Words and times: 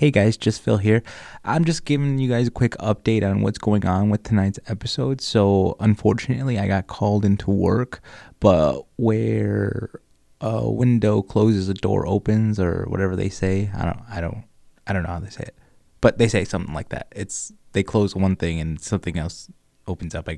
Hey 0.00 0.10
guys, 0.10 0.38
just 0.38 0.62
Phil 0.62 0.78
here. 0.78 1.02
I'm 1.44 1.66
just 1.66 1.84
giving 1.84 2.18
you 2.18 2.26
guys 2.26 2.48
a 2.48 2.50
quick 2.50 2.72
update 2.78 3.22
on 3.22 3.42
what's 3.42 3.58
going 3.58 3.84
on 3.84 4.08
with 4.08 4.22
tonight's 4.22 4.58
episode. 4.66 5.20
So, 5.20 5.76
unfortunately, 5.78 6.58
I 6.58 6.68
got 6.68 6.86
called 6.86 7.22
into 7.22 7.50
work, 7.50 8.00
but 8.40 8.86
where 8.96 10.00
a 10.40 10.70
window 10.70 11.20
closes, 11.20 11.68
a 11.68 11.74
door 11.74 12.06
opens, 12.06 12.58
or 12.58 12.86
whatever 12.88 13.14
they 13.14 13.28
say. 13.28 13.70
I 13.76 13.84
don't, 13.84 14.00
I 14.08 14.22
don't, 14.22 14.44
I 14.86 14.94
don't 14.94 15.02
know 15.02 15.10
how 15.10 15.20
they 15.20 15.28
say 15.28 15.44
it, 15.46 15.54
but 16.00 16.16
they 16.16 16.28
say 16.28 16.46
something 16.46 16.72
like 16.72 16.88
that. 16.88 17.08
It's 17.14 17.52
they 17.72 17.82
close 17.82 18.16
one 18.16 18.36
thing 18.36 18.58
and 18.58 18.80
something 18.80 19.18
else 19.18 19.50
opens 19.86 20.14
up. 20.14 20.30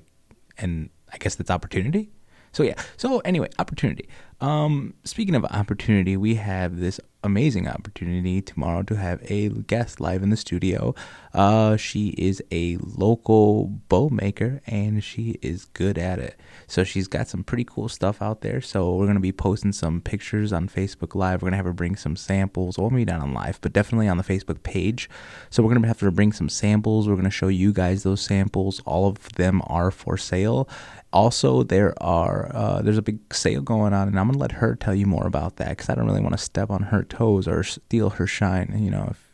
And 0.58 0.90
I 1.12 1.18
guess 1.18 1.36
that's 1.36 1.52
opportunity. 1.52 2.10
So 2.50 2.64
yeah. 2.64 2.74
So 2.96 3.20
anyway, 3.20 3.48
opportunity. 3.60 4.08
Um, 4.40 4.94
speaking 5.04 5.36
of 5.36 5.44
opportunity, 5.44 6.16
we 6.16 6.34
have 6.34 6.80
this 6.80 6.98
amazing 7.22 7.68
opportunity 7.68 8.42
tomorrow 8.42 8.82
to 8.82 8.96
have 8.96 9.20
a 9.30 9.48
guest 9.48 10.00
live 10.00 10.22
in 10.22 10.30
the 10.30 10.36
studio. 10.36 10.94
Uh, 11.32 11.76
she 11.76 12.08
is 12.18 12.42
a 12.50 12.76
local 12.78 13.66
bow 13.88 14.08
maker 14.10 14.60
and 14.66 15.02
she 15.02 15.38
is 15.42 15.66
good 15.66 15.98
at 15.98 16.18
it. 16.18 16.38
So 16.66 16.84
she's 16.84 17.08
got 17.08 17.28
some 17.28 17.44
pretty 17.44 17.64
cool 17.64 17.88
stuff 17.88 18.20
out 18.20 18.40
there. 18.40 18.60
So 18.60 18.94
we're 18.94 19.06
gonna 19.06 19.20
be 19.20 19.32
posting 19.32 19.72
some 19.72 20.00
pictures 20.00 20.52
on 20.52 20.68
Facebook 20.68 21.14
Live. 21.14 21.42
We're 21.42 21.46
gonna 21.46 21.56
have 21.56 21.66
her 21.66 21.72
bring 21.72 21.96
some 21.96 22.16
samples. 22.16 22.78
Well, 22.78 22.90
maybe 22.90 23.10
not 23.10 23.20
on 23.20 23.32
live, 23.32 23.60
but 23.60 23.72
definitely 23.72 24.08
on 24.08 24.16
the 24.16 24.24
Facebook 24.24 24.62
page. 24.62 25.08
So 25.50 25.62
we're 25.62 25.72
gonna 25.72 25.86
have 25.86 25.98
to 26.00 26.10
bring 26.10 26.32
some 26.32 26.48
samples. 26.48 27.08
We're 27.08 27.16
gonna 27.16 27.30
show 27.30 27.48
you 27.48 27.72
guys 27.72 28.02
those 28.02 28.20
samples. 28.20 28.80
All 28.84 29.08
of 29.08 29.32
them 29.34 29.62
are 29.66 29.90
for 29.90 30.16
sale 30.16 30.68
also 31.12 31.62
there 31.62 31.94
are 32.02 32.50
uh, 32.54 32.82
there's 32.82 32.98
a 32.98 33.02
big 33.02 33.18
sale 33.32 33.60
going 33.60 33.92
on 33.92 34.08
and 34.08 34.18
i'm 34.18 34.26
going 34.26 34.34
to 34.34 34.38
let 34.38 34.52
her 34.52 34.74
tell 34.74 34.94
you 34.94 35.06
more 35.06 35.26
about 35.26 35.56
that 35.56 35.70
because 35.70 35.88
i 35.88 35.94
don't 35.94 36.06
really 36.06 36.20
want 36.20 36.32
to 36.32 36.42
step 36.42 36.70
on 36.70 36.84
her 36.84 37.02
toes 37.12 37.46
or 37.46 37.62
steal 37.62 38.10
her 38.10 38.26
shine 38.26 38.74
you 38.78 38.90
know 38.90 39.08
if, 39.10 39.28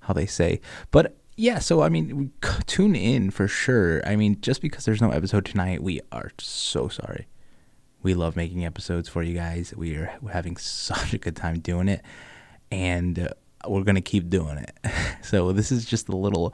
how 0.00 0.14
they 0.14 0.26
say. 0.26 0.60
But 0.90 1.16
yeah 1.36 1.58
so 1.58 1.82
i 1.82 1.88
mean 1.88 2.32
tune 2.66 2.94
in 2.94 3.30
for 3.30 3.48
sure. 3.48 4.06
I 4.06 4.16
mean 4.16 4.40
just 4.40 4.62
because 4.62 4.84
there's 4.84 5.02
no 5.02 5.10
episode 5.10 5.44
tonight 5.44 5.82
we 5.82 6.00
are 6.12 6.30
so 6.38 6.88
sorry. 6.88 7.26
We 8.02 8.14
love 8.14 8.36
making 8.36 8.64
episodes 8.66 9.08
for 9.08 9.22
you 9.22 9.34
guys. 9.34 9.74
We 9.74 9.96
are 9.96 10.12
having 10.30 10.56
such 10.58 11.14
a 11.14 11.18
good 11.18 11.36
time 11.36 11.60
doing 11.60 11.88
it 11.88 12.02
and 12.70 13.18
uh, 13.18 13.28
we're 13.66 13.82
to 13.96 14.00
keep 14.00 14.30
doing 14.30 14.58
it. 14.58 14.74
So 15.24 15.52
this 15.52 15.72
is 15.72 15.86
just 15.86 16.10
a 16.10 16.16
little 16.16 16.52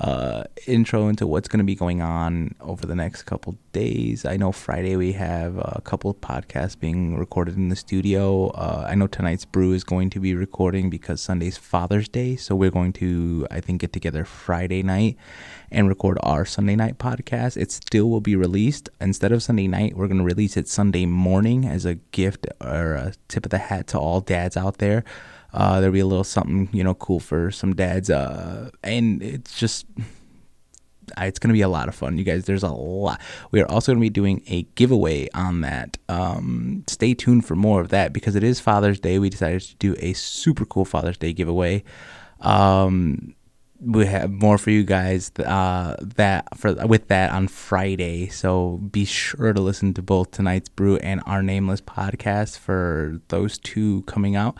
uh, 0.00 0.44
intro 0.66 1.08
into 1.08 1.26
what's 1.26 1.48
going 1.48 1.58
to 1.58 1.64
be 1.64 1.74
going 1.74 2.00
on 2.00 2.54
over 2.60 2.86
the 2.86 2.94
next 2.94 3.22
couple 3.24 3.58
days. 3.72 4.24
I 4.24 4.36
know 4.36 4.52
Friday 4.52 4.94
we 4.94 5.12
have 5.12 5.56
a 5.56 5.80
couple 5.82 6.10
of 6.10 6.20
podcasts 6.20 6.78
being 6.78 7.16
recorded 7.16 7.56
in 7.56 7.68
the 7.68 7.76
studio. 7.76 8.48
Uh, 8.50 8.86
I 8.88 8.94
know 8.94 9.08
tonight's 9.08 9.44
brew 9.44 9.72
is 9.72 9.82
going 9.82 10.10
to 10.10 10.20
be 10.20 10.34
recording 10.34 10.88
because 10.88 11.20
Sunday's 11.20 11.58
Father's 11.58 12.08
Day, 12.08 12.36
so 12.36 12.54
we're 12.54 12.70
going 12.70 12.92
to 12.94 13.46
I 13.50 13.60
think 13.60 13.80
get 13.80 13.92
together 13.92 14.24
Friday 14.24 14.84
night 14.84 15.16
and 15.70 15.88
record 15.88 16.18
our 16.22 16.44
Sunday 16.44 16.76
night 16.76 16.98
podcast. 16.98 17.56
It 17.56 17.72
still 17.72 18.08
will 18.08 18.20
be 18.20 18.36
released 18.36 18.88
instead 19.00 19.32
of 19.32 19.42
Sunday 19.42 19.66
night. 19.66 19.96
We're 19.96 20.06
going 20.08 20.18
to 20.18 20.24
release 20.24 20.56
it 20.56 20.68
Sunday 20.68 21.06
morning 21.06 21.64
as 21.64 21.84
a 21.84 21.96
gift 21.96 22.46
or 22.60 22.94
a 22.94 23.14
tip 23.26 23.46
of 23.46 23.50
the 23.50 23.58
hat 23.58 23.88
to 23.88 23.98
all 23.98 24.20
dads 24.20 24.56
out 24.56 24.78
there. 24.78 25.02
Uh, 25.52 25.80
there'll 25.80 25.92
be 25.92 26.00
a 26.00 26.06
little 26.06 26.24
something, 26.24 26.68
you 26.72 26.84
know, 26.84 26.94
cool 26.94 27.20
for 27.20 27.50
some 27.50 27.74
dads. 27.74 28.10
Uh, 28.10 28.70
and 28.82 29.22
it's 29.22 29.58
just, 29.58 29.86
it's 31.16 31.38
going 31.38 31.48
to 31.48 31.54
be 31.54 31.62
a 31.62 31.68
lot 31.68 31.88
of 31.88 31.94
fun. 31.94 32.18
You 32.18 32.24
guys, 32.24 32.44
there's 32.44 32.62
a 32.62 32.70
lot. 32.70 33.20
We 33.50 33.60
are 33.62 33.70
also 33.70 33.92
going 33.92 34.00
to 34.00 34.04
be 34.04 34.10
doing 34.10 34.42
a 34.46 34.62
giveaway 34.74 35.28
on 35.32 35.62
that. 35.62 35.96
Um, 36.08 36.84
stay 36.86 37.14
tuned 37.14 37.46
for 37.46 37.56
more 37.56 37.80
of 37.80 37.88
that 37.88 38.12
because 38.12 38.36
it 38.36 38.44
is 38.44 38.60
Father's 38.60 39.00
Day. 39.00 39.18
We 39.18 39.30
decided 39.30 39.62
to 39.62 39.76
do 39.76 39.96
a 40.00 40.12
super 40.12 40.64
cool 40.64 40.84
Father's 40.84 41.16
Day 41.16 41.32
giveaway. 41.32 41.82
Um, 42.40 43.34
we 43.80 44.06
have 44.06 44.30
more 44.30 44.58
for 44.58 44.70
you 44.70 44.82
guys 44.82 45.30
uh, 45.38 45.94
that 46.00 46.58
for 46.58 46.74
with 46.86 47.08
that 47.08 47.30
on 47.30 47.46
Friday. 47.48 48.28
So 48.28 48.78
be 48.78 49.04
sure 49.04 49.52
to 49.52 49.60
listen 49.60 49.94
to 49.94 50.02
both 50.02 50.32
tonight's 50.32 50.68
brew 50.68 50.96
and 50.96 51.22
our 51.26 51.42
nameless 51.42 51.80
podcast 51.80 52.58
for 52.58 53.20
those 53.28 53.56
two 53.58 54.02
coming 54.02 54.34
out. 54.36 54.58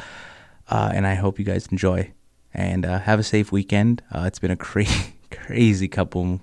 Uh, 0.69 0.91
and 0.95 1.07
I 1.07 1.15
hope 1.15 1.39
you 1.39 1.45
guys 1.45 1.67
enjoy 1.69 2.13
and 2.53 2.85
uh, 2.85 2.99
have 3.01 3.19
a 3.19 3.23
safe 3.23 3.53
weekend. 3.53 4.03
Uh, 4.13 4.25
it's 4.27 4.39
been 4.39 4.51
a 4.51 4.57
crazy, 4.57 5.15
crazy 5.31 5.89
couple 5.89 6.41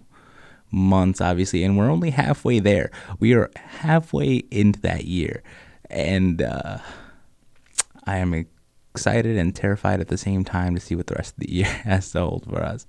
months, 0.71 1.21
obviously, 1.21 1.63
and 1.63 1.77
we're 1.77 1.89
only 1.89 2.11
halfway 2.11 2.59
there. 2.59 2.91
We 3.19 3.33
are 3.33 3.51
halfway 3.55 4.43
into 4.51 4.79
that 4.81 5.05
year, 5.05 5.43
and 5.89 6.41
uh, 6.41 6.79
I 8.05 8.17
am 8.17 8.45
excited 8.93 9.37
and 9.37 9.55
terrified 9.55 9.99
at 9.99 10.07
the 10.07 10.17
same 10.17 10.43
time 10.43 10.75
to 10.75 10.81
see 10.81 10.95
what 10.95 11.07
the 11.07 11.15
rest 11.15 11.33
of 11.33 11.39
the 11.39 11.51
year 11.51 11.65
has 11.83 12.11
to 12.11 12.21
hold 12.21 12.45
for 12.45 12.61
us. 12.61 12.85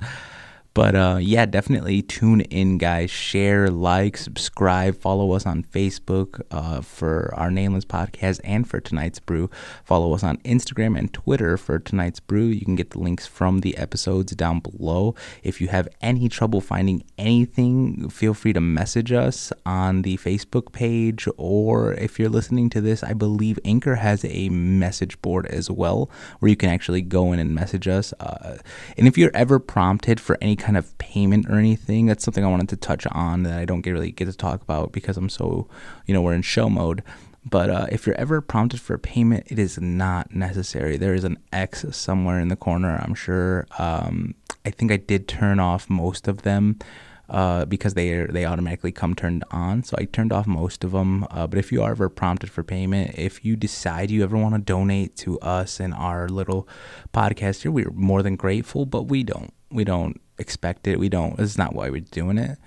But 0.76 0.94
uh, 0.94 1.16
yeah, 1.22 1.46
definitely 1.46 2.02
tune 2.02 2.42
in, 2.42 2.76
guys. 2.76 3.10
Share, 3.10 3.70
like, 3.70 4.18
subscribe, 4.18 4.94
follow 4.94 5.32
us 5.32 5.46
on 5.46 5.62
Facebook 5.62 6.42
uh, 6.50 6.82
for 6.82 7.32
our 7.34 7.50
Nameless 7.50 7.86
podcast 7.86 8.42
and 8.44 8.68
for 8.68 8.78
tonight's 8.78 9.18
brew. 9.18 9.48
Follow 9.86 10.12
us 10.12 10.22
on 10.22 10.36
Instagram 10.38 10.98
and 10.98 11.10
Twitter 11.10 11.56
for 11.56 11.78
tonight's 11.78 12.20
brew. 12.20 12.44
You 12.44 12.60
can 12.60 12.74
get 12.74 12.90
the 12.90 12.98
links 12.98 13.26
from 13.26 13.60
the 13.60 13.74
episodes 13.78 14.36
down 14.36 14.60
below. 14.60 15.14
If 15.42 15.62
you 15.62 15.68
have 15.68 15.88
any 16.02 16.28
trouble 16.28 16.60
finding 16.60 17.04
anything, 17.16 18.10
feel 18.10 18.34
free 18.34 18.52
to 18.52 18.60
message 18.60 19.12
us 19.12 19.54
on 19.64 20.02
the 20.02 20.18
Facebook 20.18 20.72
page, 20.72 21.26
or 21.38 21.94
if 21.94 22.18
you're 22.18 22.28
listening 22.28 22.68
to 22.68 22.82
this, 22.82 23.02
I 23.02 23.14
believe 23.14 23.58
Anchor 23.64 23.94
has 23.94 24.26
a 24.26 24.50
message 24.50 25.22
board 25.22 25.46
as 25.46 25.70
well 25.70 26.10
where 26.40 26.50
you 26.50 26.56
can 26.56 26.68
actually 26.68 27.00
go 27.00 27.32
in 27.32 27.38
and 27.38 27.54
message 27.54 27.88
us. 27.88 28.12
Uh, 28.20 28.58
and 28.98 29.08
if 29.08 29.16
you're 29.16 29.30
ever 29.32 29.58
prompted 29.58 30.20
for 30.20 30.36
any 30.42 30.54
kind 30.66 30.76
of 30.76 30.98
payment 30.98 31.46
or 31.48 31.60
anything. 31.60 32.06
That's 32.06 32.24
something 32.24 32.44
I 32.44 32.48
wanted 32.48 32.68
to 32.70 32.76
touch 32.76 33.06
on 33.12 33.44
that 33.44 33.56
I 33.56 33.64
don't 33.64 33.82
get 33.82 33.92
really 33.92 34.10
get 34.10 34.24
to 34.24 34.36
talk 34.36 34.62
about 34.62 34.90
because 34.90 35.16
I'm 35.16 35.28
so, 35.28 35.68
you 36.06 36.12
know, 36.12 36.20
we're 36.20 36.34
in 36.34 36.42
show 36.42 36.68
mode. 36.68 37.04
But 37.48 37.70
uh, 37.70 37.86
if 37.92 38.04
you're 38.04 38.16
ever 38.16 38.40
prompted 38.40 38.80
for 38.80 38.98
payment, 38.98 39.46
it 39.46 39.60
is 39.60 39.80
not 39.80 40.34
necessary. 40.34 40.96
There 40.96 41.14
is 41.14 41.22
an 41.22 41.38
X 41.52 41.84
somewhere 41.92 42.40
in 42.40 42.48
the 42.48 42.56
corner, 42.56 43.00
I'm 43.00 43.14
sure. 43.14 43.68
Um, 43.78 44.34
I 44.64 44.70
think 44.70 44.90
I 44.90 44.96
did 44.96 45.28
turn 45.28 45.60
off 45.60 45.88
most 45.88 46.26
of 46.26 46.42
them 46.42 46.80
uh, 47.28 47.64
because 47.66 47.94
they 47.94 48.26
they 48.26 48.44
automatically 48.44 48.90
come 48.90 49.14
turned 49.14 49.44
on. 49.52 49.84
So 49.84 49.94
I 49.96 50.06
turned 50.06 50.32
off 50.32 50.48
most 50.48 50.82
of 50.82 50.90
them. 50.90 51.28
Uh, 51.30 51.46
but 51.46 51.60
if 51.60 51.70
you 51.70 51.80
are 51.84 51.92
ever 51.92 52.08
prompted 52.08 52.50
for 52.50 52.64
payment, 52.64 53.14
if 53.16 53.44
you 53.44 53.54
decide 53.54 54.10
you 54.10 54.24
ever 54.24 54.36
want 54.36 54.56
to 54.56 54.60
donate 54.60 55.14
to 55.18 55.38
us 55.38 55.78
and 55.78 55.94
our 55.94 56.28
little 56.28 56.68
podcast 57.14 57.62
here, 57.62 57.70
we're 57.70 57.92
more 57.92 58.24
than 58.24 58.34
grateful. 58.34 58.84
But 58.84 59.04
we 59.04 59.22
don't 59.22 59.54
we 59.70 59.84
don't 59.84 60.20
expect 60.38 60.86
it. 60.86 60.98
We 60.98 61.08
don't. 61.08 61.38
It's 61.38 61.58
not 61.58 61.74
why 61.74 61.90
we're 61.90 62.00
doing 62.00 62.38
it. 62.38 62.58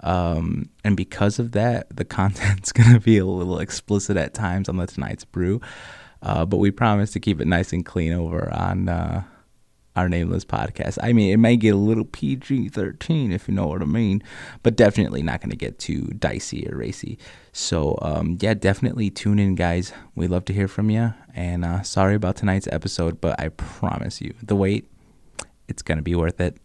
Um, 0.00 0.68
and 0.84 0.96
because 0.96 1.38
of 1.38 1.52
that, 1.52 1.94
the 1.94 2.04
content's 2.18 2.72
gonna 2.72 3.00
be 3.00 3.18
a 3.18 3.26
little 3.26 3.58
explicit 3.58 4.16
at 4.16 4.34
times 4.34 4.68
on 4.68 4.76
the 4.76 4.86
tonight's 4.86 5.24
brew. 5.24 5.60
Uh, 6.22 6.44
but 6.44 6.56
we 6.56 6.70
promise 6.70 7.12
to 7.12 7.20
keep 7.20 7.40
it 7.40 7.46
nice 7.46 7.72
and 7.72 7.86
clean 7.86 8.12
over 8.12 8.52
on 8.52 8.88
uh, 8.88 9.22
our 9.98 10.08
nameless 10.08 10.44
podcast. 10.44 10.98
I 11.02 11.12
mean, 11.12 11.32
it 11.32 11.36
may 11.38 11.56
get 11.56 11.74
a 11.74 11.76
little 11.76 12.04
PG 12.04 12.70
13 12.70 13.32
if 13.32 13.48
you 13.48 13.54
know 13.54 13.66
what 13.66 13.82
I 13.82 13.84
mean, 13.84 14.22
but 14.62 14.76
definitely 14.76 15.22
not 15.22 15.40
to 15.50 15.56
get 15.56 15.78
too 15.78 16.02
dicey 16.18 16.68
or 16.68 16.76
racy. 16.76 17.18
So, 17.52 17.98
um, 18.02 18.38
yeah, 18.40 18.54
definitely 18.54 19.10
tune 19.10 19.38
in, 19.38 19.54
guys. 19.54 19.92
We 20.14 20.28
love 20.28 20.44
to 20.46 20.52
hear 20.52 20.68
from 20.68 20.90
you. 20.90 21.14
And 21.34 21.64
uh, 21.64 21.82
sorry 21.82 22.14
about 22.14 22.36
tonight's 22.36 22.68
episode, 22.70 23.20
but 23.20 23.38
I 23.40 23.48
promise 23.48 24.20
you, 24.20 24.34
the 24.42 24.56
wait, 24.56 24.88
it's 25.68 25.82
to 25.82 26.02
be 26.02 26.14
worth 26.14 26.40
it. 26.40 26.56